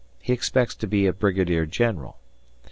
He 0.19 0.33
expects 0.33 0.73
to 0.77 0.87
be 0.87 1.05
a 1.05 1.13
Brigadier 1.13 1.67
General. 1.67 2.17